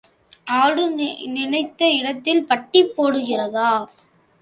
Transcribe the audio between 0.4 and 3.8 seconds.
ஆடு நினைத்த இடத்தில் பட்டி போடுகிறதா?